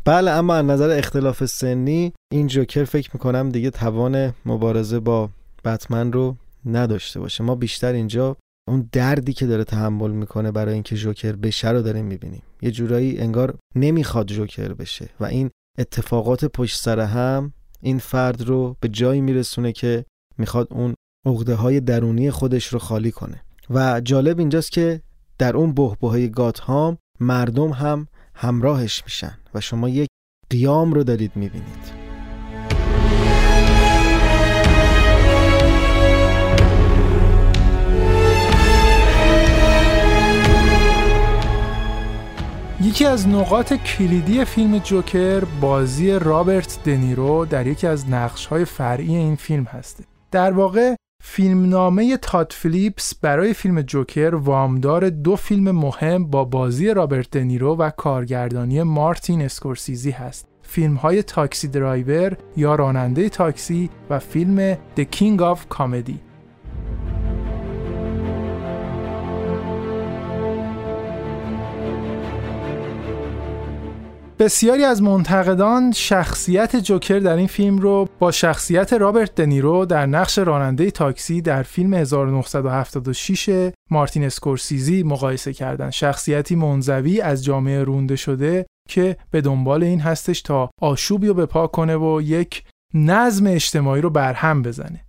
بله 0.05 0.31
اما 0.31 0.55
از 0.55 0.65
نظر 0.65 0.99
اختلاف 0.99 1.45
سنی 1.45 2.13
این 2.33 2.47
جوکر 2.47 2.85
فکر 2.85 3.11
می‌کنم 3.15 3.49
دیگه 3.49 3.71
توان 3.71 4.35
مبارزه 4.47 5.01
با 5.01 5.31
بتمن 5.65 6.13
رو 6.13 6.37
نداشته 6.67 7.21
باشه. 7.21 7.45
ما 7.45 7.55
بیشتر 7.55 7.93
اینجا 7.93 8.37
اون 8.69 8.89
دردی 8.93 9.33
که 9.33 9.47
داره 9.47 9.65
تحمل 9.65 10.11
می‌کنه 10.11 10.53
برای 10.53 10.75
اینکه 10.75 10.97
جوکر 10.97 11.33
بشه 11.33 11.71
رو 11.71 11.83
داریم 11.83 12.05
می‌بینیم. 12.05 12.43
یه 12.63 12.71
جورایی 12.71 13.19
انگار 13.19 13.59
نمی‌خواد 13.75 14.27
جوکر 14.27 14.73
بشه 14.73 15.09
و 15.21 15.25
این 15.25 15.51
اتفاقات 15.79 16.45
پشت 16.45 16.81
سر 16.81 17.01
هم 17.01 17.53
این 17.81 17.99
فرد 17.99 18.43
رو 18.43 18.77
به 18.81 18.89
جایی 18.89 19.21
میرسونه 19.21 19.73
که 19.73 20.05
می‌خواد 20.39 20.69
اون 20.71 20.95
عقده 21.27 21.55
های 21.55 21.81
درونی 21.81 22.31
خودش 22.31 22.67
رو 22.67 22.79
خالی 22.79 23.11
کنه. 23.11 23.43
و 23.71 24.01
جالب 24.01 24.39
اینجاست 24.39 24.73
که 24.73 25.03
در 25.39 25.57
اون 25.57 25.73
بهبهه 25.73 26.27
گاتهام 26.27 26.99
مردم 27.21 27.71
هم 27.71 28.09
همراهش 28.35 29.03
میشن 29.05 29.39
و 29.55 29.61
شما 29.61 29.89
یک 29.89 30.09
قیام 30.51 30.93
رو 30.93 31.05
دارید 31.05 31.33
می‌بینید 31.35 32.07
یکی 42.83 43.05
از 43.05 43.29
نقاط 43.29 43.73
کلیدی 43.73 44.45
فیلم 44.45 44.79
جوکر 44.79 45.45
بازی 45.61 46.11
رابرت 46.13 46.79
دنیرو 46.85 47.45
در 47.45 47.67
یکی 47.67 47.87
از 47.87 48.11
نقش‌های 48.11 48.65
فرعی 48.65 49.17
این 49.17 49.37
فیلم 49.37 49.65
هسته. 49.65 50.05
در 50.31 50.53
واقع 50.53 50.95
فیلمنامه 51.29 52.17
تاد 52.17 52.53
فیلیپس 52.53 53.15
برای 53.15 53.55
فیلم 53.55 53.83
جوکر 53.83 54.35
وامدار 54.35 55.11
دو 55.11 55.37
فیلم 55.37 55.71
مهم 55.71 56.31
با 56.31 56.45
بازی 56.45 56.95
رابرت 56.95 57.31
دنیرو 57.31 57.77
و 57.77 57.91
کارگردانی 57.91 58.83
مارتین 58.83 59.43
اسکورسیزی 59.43 60.11
هست. 60.11 60.49
فیلم 60.63 60.95
های 60.95 61.23
Taxi 61.23 61.69
Driver 61.69 62.37
یا 62.57 62.75
راننده 62.75 63.29
تاکسی 63.29 63.91
و 64.11 64.19
فیلم 64.19 64.75
The 64.75 65.05
King 65.17 65.41
of 65.41 65.77
Comedy 65.77 66.36
بسیاری 74.39 74.85
از 74.85 75.03
منتقدان 75.03 75.93
شخصیت 75.93 76.77
جوکر 76.77 77.19
در 77.19 77.37
این 77.37 77.47
فیلم 77.47 77.79
رو 77.79 78.09
با 78.19 78.31
شخصیت 78.33 78.93
رابرت 78.93 79.35
دنیرو 79.35 79.87
در 79.87 80.07
نقش 80.07 80.39
راننده 80.39 80.91
تاکسی 80.91 81.43
در 81.43 81.63
فیلم 81.63 81.95
1976 81.95 83.71
مارتین 83.91 84.25
اسکورسیزی 84.25 85.03
مقایسه 85.03 85.53
کردند. 85.53 85.91
شخصیتی 85.91 86.57
منزوی 86.57 87.21
از 87.21 87.45
جامعه 87.45 87.85
رونده 87.85 88.17
شده 88.17 88.67
که 88.89 89.17
به 89.31 89.41
دنبال 89.41 89.83
این 89.83 90.01
هستش 90.01 90.43
تا 90.43 90.71
آشوبی 90.81 91.27
رو 91.27 91.35
به 91.35 91.47
پا 91.47 91.67
کنه 91.67 91.97
و 91.97 92.21
یک 92.23 92.65
نظم 92.95 93.47
اجتماعی 93.47 94.03
رو 94.03 94.11
برهم 94.11 94.63
بزنه. 94.63 95.05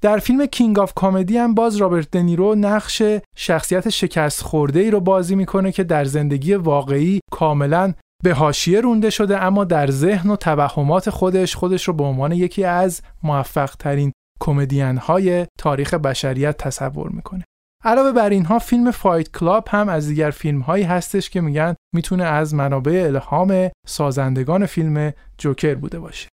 در 0.00 0.18
فیلم 0.18 0.46
King 0.46 0.78
of 0.78 0.94
Comedy 0.94 1.38
هم 1.38 1.54
باز 1.54 1.76
رابرت 1.76 2.10
دنیرو 2.10 2.54
نقش 2.54 3.02
شخصیت 3.36 3.88
شکست 3.88 4.42
خورده 4.42 4.80
ای 4.80 4.90
رو 4.90 5.00
بازی 5.00 5.34
می‌کنه 5.34 5.72
که 5.72 5.84
در 5.84 6.04
زندگی 6.04 6.54
واقعی 6.54 7.20
کاملا 7.32 7.92
به 8.22 8.34
حاشیه 8.34 8.80
رونده 8.80 9.10
شده 9.10 9.42
اما 9.42 9.64
در 9.64 9.90
ذهن 9.90 10.30
و 10.30 10.36
توهمات 10.36 11.10
خودش 11.10 11.56
خودش 11.56 11.88
رو 11.88 11.94
به 11.94 12.04
عنوان 12.04 12.32
یکی 12.32 12.64
از 12.64 13.02
موفق 13.22 13.74
ترین 13.78 14.12
کمدین 14.40 14.96
های 14.96 15.46
تاریخ 15.58 15.94
بشریت 15.94 16.56
تصور 16.56 17.08
می‌کنه. 17.08 17.44
علاوه 17.84 18.12
بر 18.12 18.30
اینها 18.30 18.58
فیلم 18.58 18.90
Fight 18.90 19.30
Club 19.30 19.68
هم 19.70 19.88
از 19.88 20.06
دیگر 20.06 20.30
فیلم 20.30 20.60
هایی 20.60 20.84
هستش 20.84 21.30
که 21.30 21.40
میگن 21.40 21.74
می‌تونه 21.94 22.24
از 22.24 22.54
منابع 22.54 23.04
الهام 23.06 23.70
سازندگان 23.86 24.66
فیلم 24.66 25.12
جوکر 25.38 25.74
بوده 25.74 25.98
باشه. 25.98 26.28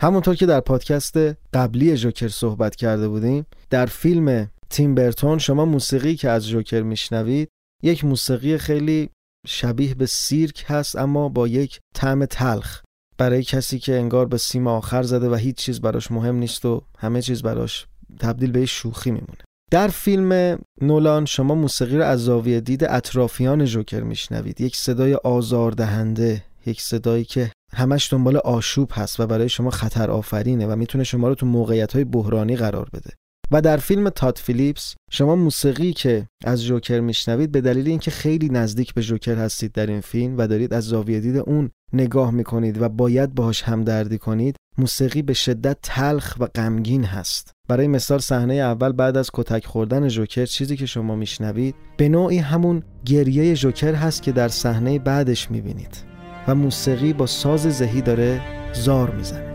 همونطور 0.00 0.34
که 0.34 0.46
در 0.46 0.60
پادکست 0.60 1.16
قبلی 1.54 1.96
جوکر 1.96 2.28
صحبت 2.28 2.76
کرده 2.76 3.08
بودیم 3.08 3.46
در 3.70 3.86
فیلم 3.86 4.50
تیم 4.70 4.94
برتون 4.94 5.38
شما 5.38 5.64
موسیقی 5.64 6.16
که 6.16 6.30
از 6.30 6.48
جوکر 6.48 6.82
میشنوید 6.82 7.48
یک 7.82 8.04
موسیقی 8.04 8.58
خیلی 8.58 9.10
شبیه 9.46 9.94
به 9.94 10.06
سیرک 10.06 10.64
هست 10.68 10.96
اما 10.96 11.28
با 11.28 11.48
یک 11.48 11.80
طعم 11.94 12.26
تلخ. 12.26 12.82
برای 13.18 13.42
کسی 13.42 13.78
که 13.78 13.98
انگار 13.98 14.26
به 14.26 14.38
سیم 14.38 14.66
آخر 14.66 15.02
زده 15.02 15.28
و 15.28 15.34
هیچ 15.34 15.56
چیز 15.56 15.80
براش 15.80 16.10
مهم 16.10 16.36
نیست 16.36 16.64
و 16.64 16.82
همه 16.98 17.22
چیز 17.22 17.42
براش 17.42 17.86
تبدیل 18.20 18.52
به 18.52 18.66
شوخی 18.66 19.10
میمونه. 19.10 19.38
در 19.70 19.88
فیلم 19.88 20.58
نولان 20.80 21.24
شما 21.24 21.54
موسیقی 21.54 21.96
رو 21.96 22.04
از 22.04 22.24
زاویه 22.24 22.60
دید 22.60 22.84
اطرافیان 22.84 23.64
جوکر 23.64 24.00
میشنوید. 24.00 24.60
یک 24.60 24.76
صدای 24.76 25.14
آزاردهنده 25.14 26.44
یک 26.66 26.80
صدایی 26.80 27.24
که 27.24 27.52
همش 27.72 28.12
دنبال 28.12 28.36
آشوب 28.36 28.90
هست 28.92 29.20
و 29.20 29.26
برای 29.26 29.48
شما 29.48 29.70
خطر 29.70 30.10
آفرینه 30.10 30.66
و 30.66 30.76
می‌تونه 30.76 31.04
شما 31.04 31.28
رو 31.28 31.34
تو 31.34 31.46
موقعیت 31.46 31.92
های 31.92 32.04
بحرانی 32.04 32.56
قرار 32.56 32.88
بده. 32.92 33.10
و 33.50 33.60
در 33.60 33.76
فیلم 33.76 34.08
تات 34.08 34.38
فیلیپس 34.38 34.94
شما 35.10 35.36
موسیقی 35.36 35.92
که 35.92 36.28
از 36.44 36.64
جوکر 36.64 37.00
میشنوید 37.00 37.52
به 37.52 37.60
دلیل 37.60 37.88
اینکه 37.88 38.10
خیلی 38.10 38.48
نزدیک 38.48 38.94
به 38.94 39.02
جوکر 39.02 39.38
هستید 39.38 39.72
در 39.72 39.86
این 39.86 40.00
فیلم 40.00 40.38
و 40.38 40.46
دارید 40.46 40.74
از 40.74 40.84
زاویه 40.84 41.20
دید 41.20 41.36
اون 41.36 41.70
نگاه 41.92 42.30
می‌کنید 42.30 42.82
و 42.82 42.88
باید 42.88 43.34
باهاش 43.34 43.62
همدردی 43.62 44.18
کنید 44.18 44.56
موسیقی 44.78 45.22
به 45.22 45.32
شدت 45.32 45.76
تلخ 45.82 46.36
و 46.38 46.46
غمگین 46.46 47.04
هست. 47.04 47.52
برای 47.68 47.86
مثال 47.86 48.18
صحنه 48.18 48.54
اول 48.54 48.92
بعد 48.92 49.16
از 49.16 49.30
کتک 49.32 49.66
خوردن 49.66 50.08
جوکر 50.08 50.46
چیزی 50.46 50.76
که 50.76 50.86
شما 50.86 51.16
میشنوید 51.16 51.74
به 51.96 52.08
نوعی 52.08 52.38
همون 52.38 52.82
گریه 53.04 53.54
جوکر 53.54 53.94
هست 53.94 54.22
که 54.22 54.32
در 54.32 54.48
صحنه 54.48 54.98
بعدش 54.98 55.50
می‌بینید 55.50 56.04
و 56.48 56.54
موسیقی 56.54 57.12
با 57.12 57.26
ساز 57.26 57.60
زهی 57.62 58.00
داره 58.00 58.40
زار 58.72 59.10
می‌زنه. 59.10 59.47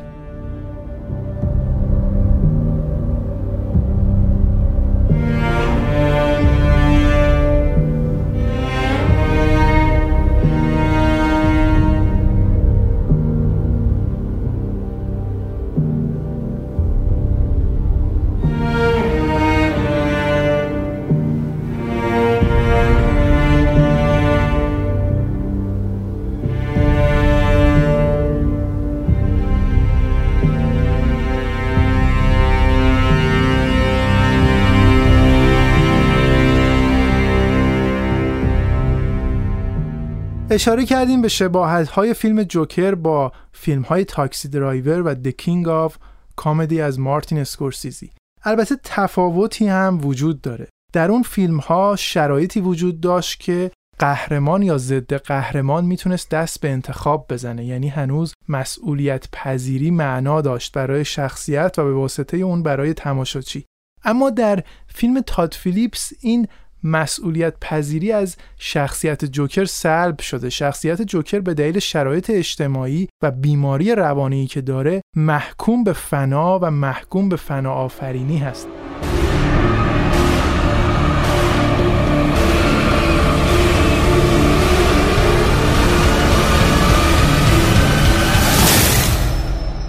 اشاره 40.54 40.86
کردیم 40.86 41.22
به 41.22 41.28
شباهت 41.28 41.90
های 41.90 42.14
فیلم 42.14 42.44
جوکر 42.44 42.96
با 42.96 43.32
فیلم 43.52 43.82
های 43.82 44.06
Taxi 44.06 44.48
Driver 44.48 45.02
و 45.02 45.16
The 45.16 45.32
King 45.42 45.68
of 45.68 45.98
Comedy 46.36 46.82
از 46.82 47.00
مارتین 47.00 47.38
اسکورسیزی. 47.38 48.12
البته 48.44 48.76
تفاوتی 48.84 49.68
هم 49.68 50.00
وجود 50.04 50.42
داره. 50.42 50.68
در 50.94 51.12
اون 51.12 51.24
فیلم 51.24 51.58
ها 51.58 51.96
شرایطی 51.96 52.62
وجود 52.62 53.02
داشت 53.02 53.40
که 53.40 53.72
قهرمان 54.00 54.62
یا 54.62 54.78
ضد 54.78 55.14
قهرمان 55.14 55.86
می‌تونست 55.86 56.30
دست 56.30 56.62
به 56.62 56.70
انتخاب 56.70 57.26
بزنه. 57.30 57.66
یعنی 57.66 57.88
هنوز 57.88 58.34
مسئولیت 58.50 59.28
پذیری 59.32 59.92
معنا 59.92 60.42
داشت 60.42 60.72
برای 60.72 61.06
شخصیت 61.06 61.80
و 61.80 61.84
به 61.84 61.94
واسطه 61.94 62.38
اون 62.38 62.64
برای 62.64 62.94
تماشاچی. 62.94 63.66
اما 64.06 64.30
در 64.30 64.64
فیلم 64.88 65.22
تاد 65.22 65.54
فیلیپس 65.54 66.12
این 66.22 66.48
مسئولیت 66.84 67.54
پذیری 67.62 68.12
از 68.12 68.36
شخصیت 68.58 69.26
جوکر 69.26 69.66
سلب 69.66 70.22
شده. 70.22 70.50
شخصیت 70.50 71.02
جوکر 71.02 71.40
به 71.40 71.54
دلیل 71.54 71.80
شرایط 71.80 72.30
اجتماعی 72.30 73.08
و 73.22 73.32
بیماری 73.32 73.96
روانی 73.96 74.48
که 74.48 74.62
داره 74.62 75.02
محکوم 75.16 75.84
به 75.84 75.94
فنا 75.94 76.60
و 76.60 76.72
محکوم 76.72 77.30
به 77.30 77.36
فنا 77.36 77.74
آفرینی 77.74 78.38
هست. 78.38 78.68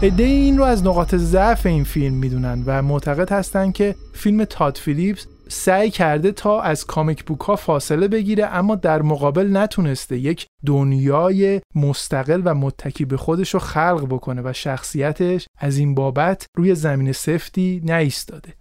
عده 0.02 0.24
این 0.24 0.58
رو 0.58 0.64
از 0.64 0.84
نقاط 0.86 1.14
ضعف 1.14 1.66
این 1.66 1.84
فیلم 1.84 2.14
می‌دونن 2.14 2.62
و 2.66 2.82
معتقد 2.82 3.32
هستن 3.32 3.72
که 3.72 3.94
فیلم 4.12 4.44
تاد 4.44 4.76
فیلیپس 4.76 5.26
سعی 5.54 5.90
کرده 5.90 6.32
تا 6.32 6.60
از 6.60 6.86
comic 6.86 7.24
book 7.24 7.40
ها 7.40 7.56
فاصله 7.56 8.08
بگیره 8.08 8.46
اما 8.46 8.74
در 8.74 9.02
مقابل 9.02 9.56
نتونسته 9.56 10.18
یک 10.18 10.46
دنیای 10.66 11.60
مستقل 11.74 12.42
و 12.44 12.54
متکی 12.54 13.04
به 13.04 13.16
خودش 13.16 13.54
رو 13.54 13.60
خلق 13.60 14.06
بکنه 14.10 14.42
و 14.44 14.52
شخصیتش 14.52 15.46
از 15.58 15.78
این 15.78 15.94
بابت 15.94 16.46
روی 16.56 16.74
زمین 16.74 17.12
سفتی 17.12 17.82
نایستاده. 17.84 18.52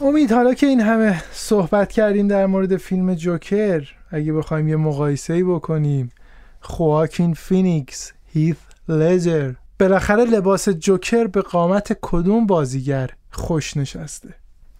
امید 0.00 0.32
حالا 0.32 0.54
که 0.54 0.66
این 0.66 0.80
همه 0.80 1.22
صحبت 1.32 1.92
کردیم 1.92 2.28
در 2.28 2.46
مورد 2.46 2.76
فیلم 2.76 3.14
جوکر 3.14 3.88
اگه 4.10 4.32
بخوایم 4.32 4.68
یه 4.68 4.76
مقایسه 4.76 5.44
بکنیم 5.44 6.10
خواکین 6.60 7.34
فینیکس 7.34 8.12
هیث 8.32 8.56
لجر 8.88 9.52
بالاخره 9.80 10.24
لباس 10.24 10.68
جوکر 10.68 11.26
به 11.26 11.40
قامت 11.40 11.98
کدوم 12.02 12.46
بازیگر 12.46 13.10
خوش 13.30 13.76
نشسته؟ 13.76 14.34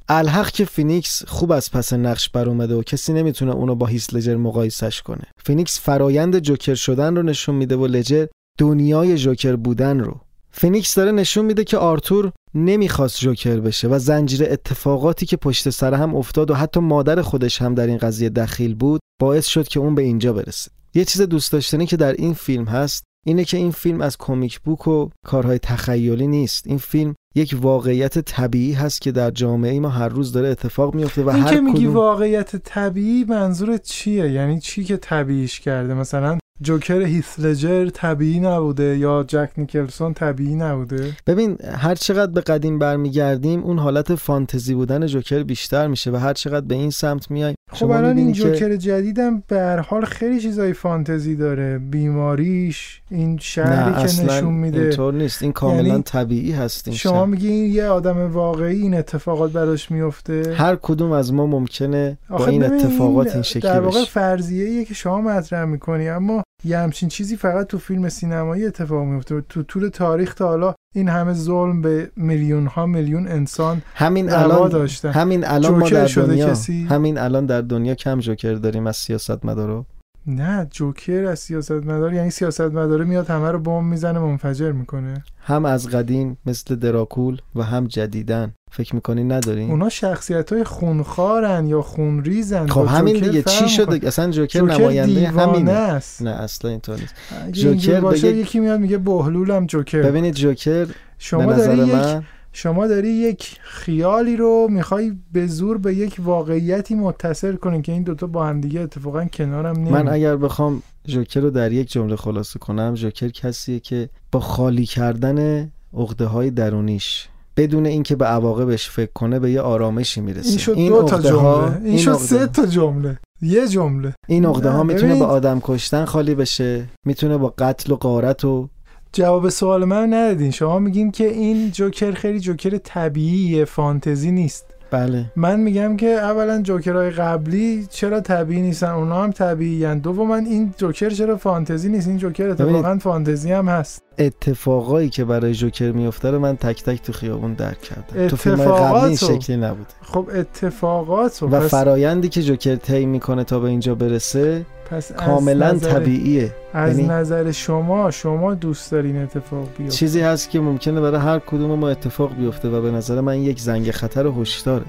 الحق 0.09 0.51
که 0.51 0.65
فینیکس 0.65 1.25
خوب 1.27 1.53
از 1.53 1.71
پس 1.71 1.93
نقش 1.93 2.29
بر 2.29 2.49
اومده 2.49 2.75
و 2.75 2.83
کسی 2.83 3.13
نمی‌تونه 3.13 3.53
اونو 3.53 3.75
با 3.75 3.87
هیث 3.87 4.15
لجر 4.15 4.37
مقایسش 4.37 5.03
کنه. 5.03 5.25
فینیکس 5.45 5.81
فرایند 5.81 6.39
جوکر 6.39 6.75
شدن 6.75 7.17
رو 7.17 7.23
نشون 7.23 7.55
میده 7.55 7.77
و 7.77 7.87
لجر 7.87 8.27
دنیای 8.59 9.19
جوکر 9.19 9.57
بودن 9.57 10.01
رو. 10.01 10.21
فینیکس 10.51 10.95
داره 10.95 11.13
نشون 11.13 11.45
میده 11.45 11.65
که 11.65 11.79
آرتور 11.79 12.33
نمی‌خواست 12.55 13.21
جوکر 13.21 13.61
بشه 13.61 13.89
و 13.89 13.99
زنجیره 13.99 14.53
اتفاقاتی 14.53 15.27
که 15.27 15.37
پشت 15.37 15.71
سر 15.71 15.95
هم 15.95 16.17
افتاد 16.17 16.51
و 16.51 16.55
حتی 16.55 16.81
مادر 16.81 17.23
خودش 17.23 17.63
هم 17.63 17.75
در 17.75 17.87
این 17.87 17.99
قضیه 17.99 18.29
دخیل 18.29 18.75
بود 18.75 19.01
باعث 19.21 19.47
شد 19.47 19.69
که 19.69 19.81
اون 19.81 19.95
به 19.95 20.03
اینجا 20.03 20.33
برسه. 20.33 20.71
یه 20.95 21.05
چیز 21.05 21.23
دوست 21.23 21.53
داشتنی 21.53 21.87
که 21.87 21.97
در 21.97 22.13
این 22.13 22.35
فیلم 22.35 22.65
هست 22.65 23.05
اینه 23.25 23.45
که 23.45 23.57
این 23.57 23.71
فیلم 23.71 24.01
از 24.01 24.19
comic 24.19 24.61
book 24.61 24.89
و 24.89 25.09
کارهای 25.27 25.59
تخیلی 25.59 26.27
نیست. 26.27 26.67
این 26.67 26.79
فیلم 26.79 27.15
یک 27.35 27.57
واقعیت 27.61 28.19
طبیعی 28.19 28.73
هست 28.73 29.01
که 29.01 29.13
در 29.13 29.31
جامعه 29.31 29.81
ما 29.81 29.89
هر 29.89 30.09
روز 30.09 30.33
داره 30.33 30.49
اتفاق 30.49 30.95
میفته 30.95 31.23
و 31.23 31.29
این 31.29 31.45
هر 31.45 31.55
که 31.55 31.61
میگی 31.61 31.79
کدوم 31.79 31.95
واقعیت 31.95 32.57
طبیعی 32.57 33.25
منظورت 33.25 33.83
چیه؟ 33.83 34.31
یعنی 34.31 34.61
چی 34.61 34.85
که 34.85 34.97
طبیعیش 34.97 35.61
کرده؟ 35.61 35.95
مثلا 35.95 36.39
جوکر 36.63 37.03
هیث 37.03 37.39
لجر 37.41 37.89
طبیعی 37.89 38.41
نبوده 38.41 38.99
یا 38.99 39.25
جک 39.29 39.51
نیکلسون 39.57 40.15
طبیعی 40.15 40.55
نبوده؟ 40.55 41.13
ببین 41.27 41.59
هر 41.77 41.95
چقدر 41.95 42.33
به 42.33 42.41
قدیم 42.41 42.79
برمیگردیم 42.79 43.63
اون 43.63 43.79
حالت 43.79 44.15
فانتزی 44.15 44.75
بودن 44.75 45.07
جوکر 45.07 45.43
بیشتر 45.43 45.87
میشه 45.87 46.11
و 46.11 46.17
هر 46.17 46.33
چقدر 46.33 46.67
به 46.67 46.75
این 46.75 46.91
سمت 46.91 47.31
میای 47.31 47.55
خب 47.73 47.91
الان 47.91 48.17
این 48.17 48.33
جوکر 48.33 48.77
جدیدم 48.77 49.43
به 49.49 49.59
هر 49.59 49.81
حال 49.81 50.05
خیلی 50.05 50.41
چیزای 50.41 50.73
فانتزی 50.73 51.37
داره. 51.37 51.79
بیماریش 51.79 53.03
این 53.11 53.39
شهری 53.39 53.91
نه 53.91 53.99
که 53.99 54.05
اصلا 54.05 54.37
نشون 54.37 54.55
میده. 54.55 54.81
اینطور 54.81 55.15
نیست. 55.15 55.43
این 55.43 55.53
کاملا 55.53 55.89
یعنی 55.89 56.03
طبیعی 56.03 56.53
هست 56.53 56.89
این 56.89 56.97
شما. 56.97 57.27
میگی 57.27 57.49
این 57.49 57.73
یه 57.73 57.85
آدم 57.85 58.33
واقعی 58.33 58.83
این 58.83 58.95
اتفاقات 58.95 59.53
براش 59.53 59.91
میفته 59.91 60.55
هر 60.57 60.77
کدوم 60.77 61.13
از 61.13 61.33
ما 61.33 61.47
ممکنه 61.47 62.19
با 62.31 62.47
این 62.47 62.65
اتفاقات 62.65 63.27
این 63.27 63.37
در 63.37 63.43
شکلی 63.43 63.79
واقع 63.79 64.01
بشه. 64.01 64.11
فرضیه 64.11 64.85
که 64.85 64.95
شما 64.95 65.21
مطرح 65.21 65.65
می‌کنی 65.65 66.09
اما 66.09 66.44
یه 66.65 66.79
همچین 66.79 67.09
چیزی 67.09 67.37
فقط 67.37 67.67
تو 67.67 67.79
فیلم 67.79 68.09
سینمایی 68.09 68.67
اتفاق 68.67 69.05
میفته 69.05 69.41
تو 69.41 69.63
طول 69.63 69.89
تاریخ 69.89 70.35
تا 70.35 70.49
حالا 70.49 70.75
این 70.95 71.09
همه 71.09 71.33
ظلم 71.33 71.83
به 71.83 72.11
میلیون 72.17 72.67
ها 72.67 72.87
میلیون 72.87 73.29
انسان 73.29 73.83
همین 73.95 74.33
الان 74.33 74.69
داشتن 74.69 75.11
همین 75.11 75.47
الان 75.47 75.75
ما 75.75 75.89
در 75.89 76.07
دنیا 76.07 76.51
کسی؟ 76.51 76.85
همین 76.85 77.19
الان 77.19 77.47
در 77.47 77.61
دنیا 77.61 77.95
کم 77.95 78.21
جوکر 78.21 78.55
داریم 78.55 78.87
از 78.87 78.97
سیاست 78.97 79.45
مدارو 79.45 79.85
نه 80.27 80.67
جوکر 80.71 81.25
از 81.25 81.39
سیاست 81.39 81.73
مدار 81.73 82.15
یعنی 82.15 82.31
سیاست 82.31 82.61
مداره 82.61 83.05
میاد 83.05 83.31
همه 83.31 83.51
رو 83.51 83.59
بمب 83.59 83.83
می‌زنه 83.91 84.19
منفجر 84.19 84.73
می‌کنه. 84.73 85.25
هم 85.41 85.65
از 85.65 85.89
قدیم 85.89 86.39
مثل 86.47 86.77
دراکول 86.77 87.39
و 87.55 87.63
هم 87.63 87.87
جدیدن. 87.87 88.53
فکر 88.73 88.95
می‌کنی 88.95 89.25
نداریم؟ 89.25 89.71
اونا 89.71 89.89
شخصیت 89.89 90.53
های 90.53 90.65
خونخارن 90.65 91.67
یا 91.67 91.83
خونریزن. 91.83 92.67
خب 92.67 92.87
همین 92.87 93.15
دیگه 93.15 93.43
چی. 93.43 93.69
شده؟ 93.69 94.09
اصلا 94.09 94.31
جوکر, 94.31 94.59
جوکر 94.61 94.75
نماینده 94.79 95.29
همینه. 95.29 95.71
است. 95.71 96.23
نه 96.23 96.31
اصلا 96.31 96.71
اینطور 96.71 96.99
نیست. 97.01 97.15
جوکر 97.53 98.01
باشه 98.01 98.29
بگه- 98.29 98.37
یکی 98.39 98.61
میاد 98.61 98.81
میگه 98.81 98.99
بهلولم 98.99 99.67
جوکر. 99.67 100.03
ببینید 100.03 100.35
جوکر 100.35 100.85
به 100.85 100.95
شما 101.19 101.45
نظر 101.53 101.77
داری 101.77 101.89
یک 101.89 101.95
من 101.95 102.25
شما 102.57 102.87
داری 102.87 103.09
یک 103.09 103.57
خیالی 103.63 104.37
رو 104.37 104.67
می‌خوای 104.71 105.13
به 105.33 105.47
زور 105.47 105.79
به 105.79 105.95
یک 105.95 106.17
واقعیتی 106.19 106.95
متصل 106.95 107.57
کنی 107.57 107.83
که 107.83 107.93
این 107.93 108.03
دوتا 108.03 108.27
با 108.27 108.47
هم 108.47 108.61
دیگه 108.61 108.81
اتفاقا 108.81 109.25
کنارم 109.25 109.77
نمی 109.77 109.91
من 109.91 110.09
اگر 110.09 110.37
بخوام 110.37 110.83
جوکر 111.07 111.41
رو 111.41 111.51
در 111.51 111.73
یک 111.73 111.91
جمله 111.93 112.17
خلاصه 112.17 112.59
کنم 112.59 112.95
جوکر 112.95 113.29
کسیه 113.29 113.81
که 113.81 114.09
با 114.33 114.41
خالی 114.41 114.87
کردن 114.87 115.71
عقده 115.95 116.25
های 116.25 116.51
درونیش 116.51 117.29
بدون 117.57 117.87
اینکه 117.87 118.17
به 118.17 118.25
عواقبش 118.25 118.91
فکر 118.91 119.13
کنه 119.13 119.39
به 119.39 119.51
یه 119.51 119.61
آرامشی 119.61 120.21
می‌رسه. 120.21 120.49
این 120.49 120.59
شد 120.59 120.75
دو 120.75 121.03
تا 121.03 121.21
جمله. 121.21 121.81
این 121.85 121.99
شد 121.99 122.11
عقده- 122.11 122.25
سه 122.25 122.47
تا 122.47 122.67
جمله. 122.67 123.19
یه 123.43 123.69
جمله. 123.69 124.15
این 124.29 124.47
عقده 124.47 124.71
ها 124.71 124.83
نه، 124.83 124.95
می‌تونه 124.95 125.19
با 125.19 125.27
آدم 125.27 125.61
کشتن 125.63 126.05
خالی 126.05 126.35
بشه 126.35 126.85
می‌تونه 127.07 127.37
با 127.37 127.55
قتل 127.59 127.93
و 127.93 127.97
غارت 127.97 128.45
و 128.45 128.69
جواب 129.15 129.49
سوال 129.49 129.85
من 129.85 130.15
ندادین. 130.15 130.51
شما 130.51 130.79
میگین 130.79 131.11
که 131.11 131.29
این 131.29 131.71
جوکر 131.71 132.13
خیلی 132.13 132.41
جوکر 132.41 132.79
طبیعیه 132.79 133.65
فانتزی 133.65 134.31
نیست. 134.31 134.67
بله. 134.91 135.25
من 135.37 135.61
میگم 135.61 135.97
که 135.97 136.07
اولا 136.07 136.63
جوکرهای 136.63 137.11
قبلی 137.11 137.87
چرا 137.91 138.21
طبیعی 138.21 138.63
نیستن؟ 138.63 138.91
اونا 138.91 139.23
هم 139.23 139.33
طبیعی 139.33 139.85
هن. 139.85 139.99
دوما 139.99 140.37
این 140.37 140.75
جوکر 140.77 141.11
چرا 141.11 141.37
فانتزی 141.37 141.89
نیست؟ 141.89 142.09
این 142.09 142.17
جوکر 142.17 142.49
اتفاقا 142.49 142.99
فانتزی 142.99 143.53
هم 143.53 143.69
هست. 143.69 144.03
اتفاقایی 144.19 145.09
که 145.09 145.25
برای 145.25 145.55
جوکر 145.55 145.93
میفته 145.93 146.31
رو 146.31 146.39
من 146.39 146.57
تک 146.57 146.85
تک 146.85 147.03
تو 147.03 147.13
خیابون 147.13 147.53
درک 147.53 147.81
کردم. 147.81 148.29
تو 148.29 148.37
فیلم 148.37 148.57
قبلی 148.57 149.05
این. 149.05 149.17
شکلی 149.17 149.57
نبود 149.57 149.87
خب 150.03 150.29
اتفاقات 150.35 151.43
و 151.43 151.49
پس, 151.49 151.71
فرایندی 151.71 152.29
که 152.29 152.43
جوکر 152.43 152.77
طی 152.77 153.07
می‌کنه 153.07 153.45
تا 153.45 153.59
به 153.61 153.69
اینجا 153.69 153.95
برسه 153.95 154.67
پس 154.91 155.13
از 155.13 155.17
کاملا 155.17 155.73
نظر- 155.73 155.91
طبیعیه. 155.93 156.53
از 156.75 156.99
یعنی- 156.99 157.09
نظر 157.13 157.51
شما 157.51 158.11
شما 158.11 158.55
دوست 158.55 158.93
دارین 158.93 159.17
اتفاق 159.23 159.69
بیفته. 159.79 159.97
چیزی 159.97 160.21
هست 160.21 160.51
که 160.51 160.61
ممکنه 160.61 161.01
برای 161.01 161.21
هر 161.21 161.39
کدوم 161.39 161.79
ما 161.79 161.89
اتفاق 161.89 162.37
بیفته 162.37 162.69
و 162.69 162.83
به 162.83 162.91
نظر 162.91 163.21
من 163.21 163.39
یک 163.39 163.61
زنگ 163.61 163.91
خطر 163.91 164.27
هشداره. 164.27 164.85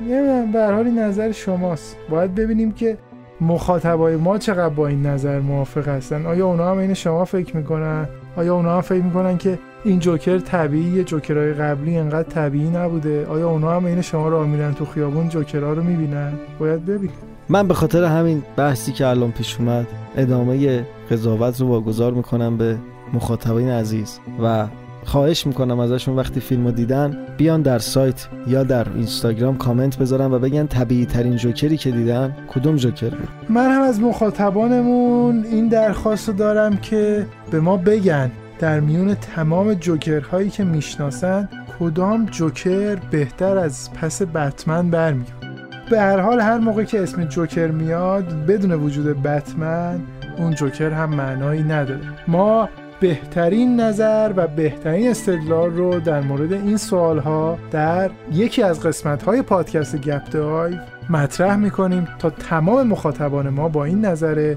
نمی‌دونم 0.00 0.52
به 0.52 0.58
هر 0.58 0.72
حال 0.72 0.86
نظر 0.90 1.32
شماست. 1.32 1.96
باید 2.10 2.34
ببینیم 2.34 2.72
که 2.72 2.98
مخاطبای 3.40 4.16
ما 4.16 4.38
چقدر 4.38 4.68
با 4.74 4.86
این 4.86 5.06
نظر 5.06 5.40
موافق 5.40 5.88
هستن. 5.88 6.26
آیا 6.26 6.46
اونا 6.46 6.70
هم 6.70 6.78
این 6.78 6.94
شما 6.94 7.24
فکر 7.24 7.56
می‌کنن؟ 7.56 8.08
آیا 8.36 8.54
اونا 8.54 8.74
هم 8.74 8.80
فکر 8.80 9.02
می‌کنن 9.02 9.38
که 9.38 9.58
این 9.84 9.98
جوکر 9.98 10.38
طبیعیه؟ 10.38 11.04
جوکرهای 11.04 11.52
قبلی 11.52 11.96
انقدر 11.96 12.28
طبیعی 12.28 12.68
نبوده؟ 12.70 13.26
آیا 13.26 13.50
اونا 13.50 13.76
هم 13.76 13.84
این 13.84 14.00
شما 14.02 14.28
رو 14.28 14.46
میرن 14.46 14.74
تو 14.74 14.84
خیابون 14.84 15.28
جوکرها 15.28 15.72
رو 15.72 15.82
می‌بینن؟ 15.82 16.32
باید 16.58 16.84
ببینیم. 16.86 17.10
من 17.50 17.68
به 17.68 17.74
خاطر 17.74 18.04
همین 18.04 18.42
بحثی 18.56 18.92
که 18.92 19.06
الان 19.06 19.32
پیش 19.32 19.56
اومد 19.58 19.86
ادامه 20.16 20.84
قضاوت 21.10 21.60
رو 21.60 21.66
واگذار 21.66 22.12
می‌کنم 22.12 22.56
به 22.56 22.78
مخاطبین 23.12 23.70
عزیز 23.70 24.18
و 24.42 24.66
خواهش 25.04 25.46
می‌کنم 25.46 25.78
ازشون 25.80 26.16
وقتی 26.16 26.40
فیلم 26.40 26.66
رو 26.66 26.72
دیدن 26.72 27.16
بیان 27.36 27.62
در 27.62 27.78
سایت 27.78 28.28
یا 28.46 28.64
در 28.64 28.86
اینستاگرام 28.94 29.58
کامنت 29.58 29.98
بذارن 29.98 30.32
و 30.32 30.38
بگن 30.38 30.66
طبیعی 30.66 31.06
ترین 31.06 31.36
جوکری 31.36 31.76
که 31.76 31.90
دیدن 31.90 32.36
کدوم 32.48 32.76
جوکر 32.76 33.10
بود. 33.10 33.28
من 33.48 33.70
هم 33.70 33.82
از 33.82 34.00
مخاطبانمون 34.00 35.44
این 35.44 35.68
درخواست 35.68 36.30
دارم 36.30 36.76
که 36.76 37.26
به 37.50 37.60
ما 37.60 37.76
بگن 37.76 38.30
در 38.58 38.80
میون 38.80 39.14
تمام 39.14 39.74
جوکرهایی 39.74 40.50
که 40.50 40.64
می‌شناسن 40.64 41.48
کدام 41.78 42.26
جوکر 42.26 42.94
بهتر 42.94 43.58
از 43.58 43.92
پس 43.92 44.22
بتمن 44.22 44.90
برمیاد 44.90 45.49
به 45.90 46.00
هر 46.00 46.20
حال 46.20 46.40
هر 46.40 46.58
موقع 46.58 46.84
که 46.84 47.02
اسم 47.02 47.24
جوکر 47.24 47.66
میاد 47.66 48.46
بدون 48.46 48.72
وجود 48.72 49.22
بتمن 49.22 50.00
اون 50.38 50.54
جوکر 50.54 50.90
هم 50.90 51.14
معنایی 51.14 51.62
نداره. 51.62 52.00
ما 52.28 52.68
بهترین 53.00 53.80
نظر 53.80 54.32
و 54.36 54.46
بهترین 54.46 55.10
استدلال 55.10 55.70
رو 55.70 56.00
در 56.00 56.20
مورد 56.20 56.52
این 56.52 56.76
سوال 56.76 57.18
ها 57.18 57.58
در 57.70 58.10
یکی 58.32 58.62
از 58.62 58.80
قسمت 58.80 59.22
های 59.22 59.42
پادکست 59.42 59.96
گپ 59.96 60.30
دایو 60.30 60.76
مطرح 61.10 61.56
می‌کنیم 61.56 62.08
تا 62.18 62.30
تمام 62.30 62.86
مخاطبان 62.86 63.48
ما 63.48 63.68
با 63.68 63.84
این 63.84 64.04
نظر 64.04 64.54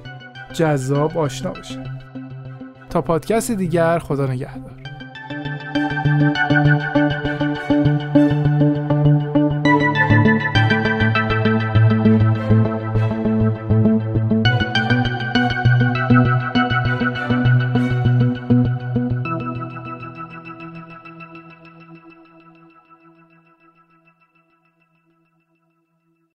جذاب 0.53 1.17
آشنا 1.17 1.51
بشن. 1.51 1.83
تا 2.89 3.01
پادکست 3.01 3.51
دیگر 3.51 3.99
خدا 3.99 4.27
نگهدار. 4.27 4.72